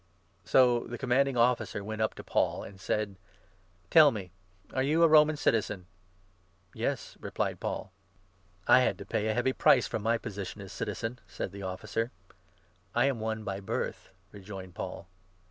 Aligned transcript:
So 0.43 0.87
the 0.87 0.97
Commanding 0.97 1.37
Officer 1.37 1.83
went 1.83 2.01
up 2.01 2.15
to 2.15 2.23
Paul 2.23 2.63
and 2.63 2.81
said• 2.81 3.09
27" 3.11 3.17
Tell 3.91 4.09
me, 4.09 4.31
are 4.73 4.81
you 4.81 5.03
a 5.03 5.07
Roman 5.07 5.37
citizen?" 5.37 5.85
"Yes," 6.73 7.17
replied 7.19 7.59
Paul." 7.59 7.91
I 8.67 8.79
had 8.81 8.97
to 8.97 9.05
pay 9.05 9.27
a 9.27 9.35
heavy 9.35 9.53
price 9.53 9.85
for 9.85 9.99
my 9.99 10.17
position 10.17 10.59
as 10.59 10.71
citizen," 10.71 11.19
said 11.27 11.51
28 11.51 11.51
the 11.61 11.67
Officer." 11.67 12.11
I 12.95 13.05
am 13.05 13.19
one 13.19 13.43
by 13.43 13.59
birth," 13.59 14.09
rejoined 14.31 14.73
Paul. 14.73 15.05